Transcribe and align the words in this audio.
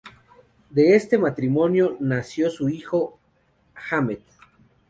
De 0.71 0.95
este 0.95 1.19
matrimonio 1.19 1.95
nació 1.99 2.49
su 2.49 2.69
hijo 2.69 3.19
Ahmet. 3.75 4.23